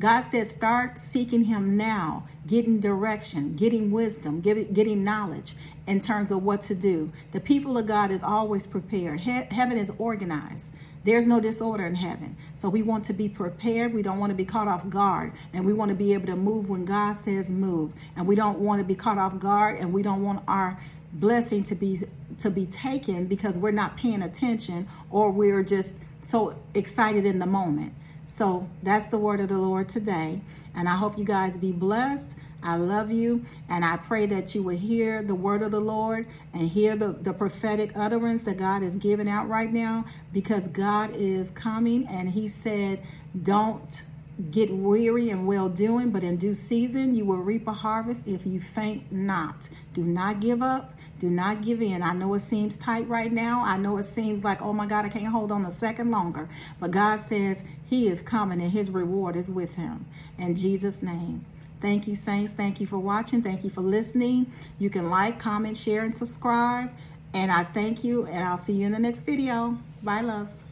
God 0.00 0.23
says, 0.23 0.50
start 0.50 0.99
seeking 0.99 1.45
Him 1.45 1.76
now, 1.76 2.26
getting 2.47 2.80
direction, 2.80 3.54
getting 3.54 3.90
wisdom, 3.90 4.40
getting, 4.40 5.04
knowledge 5.04 5.54
in 5.87 6.00
terms 6.00 6.30
of 6.30 6.42
what 6.42 6.62
to 6.62 6.75
do. 6.75 7.12
The 7.33 7.40
people 7.40 7.78
of 7.78 7.87
God 7.87 8.11
is 8.11 8.23
always 8.23 8.66
prepared. 8.66 9.21
He- 9.21 9.47
heaven 9.50 9.78
is 9.78 9.92
organized. 9.99 10.71
There's 11.04 11.26
no 11.26 11.40
disorder 11.40 11.87
in 11.87 11.97
heaven. 11.97 12.37
So 12.54 12.69
we 12.69 12.83
want 12.83 13.04
to 13.07 13.12
be 13.12 13.28
prepared. 13.28 13.95
We 13.95 14.02
don't 14.02 14.19
want 14.19 14.30
to 14.30 14.37
be 14.37 14.45
caught 14.45 14.69
off 14.69 14.88
guard. 14.88 15.33
And 15.52 15.64
we 15.64 15.73
want 15.73 15.90
to 15.90 15.95
be 15.95 16.14
able 16.14 16.26
to 16.26 16.37
move 16.37 16.69
when 16.69 16.85
God 16.85 17.14
says 17.16 17.50
move. 17.50 17.92
And 18.16 18.26
we 18.26 18.35
don't 18.35 18.59
want 18.59 18.80
to 18.80 18.85
be 18.85 18.95
caught 18.95 19.19
off 19.19 19.38
guard 19.38 19.78
and 19.78 19.92
we 19.92 20.02
don't 20.02 20.23
want 20.23 20.42
our 20.49 20.78
blessing 21.12 21.64
to 21.64 21.75
be 21.75 22.00
to 22.38 22.50
be 22.50 22.66
taken 22.66 23.26
because 23.26 23.59
we're 23.59 23.71
not 23.73 23.97
paying 23.97 24.23
attention 24.23 24.88
or 25.11 25.30
we're 25.30 25.62
just 25.62 25.92
so 26.23 26.57
excited 26.75 27.26
in 27.26 27.38
the 27.38 27.47
moment. 27.47 27.92
So 28.31 28.69
that's 28.83 29.09
the 29.09 29.19
word 29.19 29.41
of 29.41 29.49
the 29.49 29.59
Lord 29.59 29.89
today. 29.89 30.41
And 30.75 30.89
I 30.89 30.95
hope 30.95 31.19
you 31.19 31.25
guys 31.25 31.57
be 31.57 31.73
blessed. 31.73 32.37
I 32.63 32.77
love 32.77 33.11
you. 33.11 33.45
And 33.69 33.85
I 33.85 33.97
pray 33.97 34.27
that 34.27 34.55
you 34.55 34.63
will 34.63 34.77
hear 34.77 35.23
the 35.23 35.35
word 35.35 35.63
of 35.63 35.73
the 35.73 35.81
Lord 35.81 36.27
and 36.55 36.69
hear 36.69 36.95
the, 36.95 37.09
the 37.09 37.33
prophetic 37.33 37.93
utterance 37.97 38.45
that 38.45 38.57
God 38.57 38.83
is 38.83 38.95
giving 38.97 39.29
out 39.29 39.49
right 39.49 39.73
now 39.73 40.05
because 40.33 40.69
God 40.69 41.11
is 41.15 41.51
coming. 41.51 42.07
And 42.07 42.31
He 42.31 42.47
said, 42.49 43.05
Don't 43.43 44.03
get 44.51 44.73
weary 44.73 45.29
and 45.31 45.47
well 45.47 45.69
doing, 45.69 46.11
but 46.11 46.23
in 46.23 46.37
due 46.37 46.55
season 46.55 47.15
you 47.15 47.27
will 47.27 47.39
reap 47.39 47.67
a 47.67 47.73
harvest 47.73 48.27
if 48.27 48.47
you 48.47 48.61
faint 48.61 49.11
not. 49.13 49.69
Do 49.93 50.03
not 50.03 50.41
give 50.41 50.63
up. 50.63 50.95
Do 51.21 51.29
not 51.29 51.62
give 51.62 51.83
in. 51.83 52.03
I 52.03 52.15
know 52.15 52.33
it 52.33 52.41
seems 52.41 52.79
tight 52.79 53.07
right 53.07 53.31
now. 53.31 53.62
I 53.62 53.77
know 53.77 53.99
it 53.99 54.05
seems 54.05 54.43
like, 54.43 54.62
oh 54.62 54.73
my 54.73 54.87
God, 54.87 55.05
I 55.05 55.11
can't 55.11 55.27
hold 55.27 55.53
on 55.53 55.67
a 55.67 55.71
second 55.71 56.11
longer. 56.11 56.49
But 56.81 56.93
God 56.93 57.21
says 57.21 57.62
He 57.85 58.09
is 58.09 58.23
coming 58.23 58.61
and 58.62 58.73
His 58.73 58.91
reward 58.91 59.37
is 59.37 59.50
with 59.50 59.75
Him. 59.75 60.07
In 60.39 60.55
Jesus' 60.57 61.03
name. 61.03 61.45
Thank 61.83 62.09
you, 62.09 62.15
Saints. 62.15 62.55
Thank 62.55 62.81
you 62.81 62.87
for 62.87 62.99
watching. 62.99 63.43
Thank 63.43 63.65
you 63.65 63.71
for 63.71 63.83
listening. 63.83 64.50
You 64.79 64.89
can 64.89 65.11
like, 65.11 65.39
comment, 65.39 65.77
share, 65.77 66.05
and 66.05 66.17
subscribe. 66.17 66.91
And 67.35 67.53
I 67.53 67.65
thank 67.65 68.03
you, 68.03 68.25
and 68.25 68.45
I'll 68.47 68.59
see 68.59 68.73
you 68.73 68.87
in 68.87 68.93
the 68.93 68.99
next 68.99 69.23
video. 69.23 69.79
Bye, 70.03 70.23
loves. 70.23 70.70